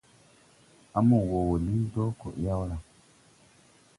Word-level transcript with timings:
À 0.97 0.99
mo 1.07 1.17
wɔɔ 1.29 1.39
wɔ 1.47 1.55
liŋ 1.65 1.79
dɔɔ 1.93 2.09
kɔɗyaw 2.19 2.61
la? 2.69 2.75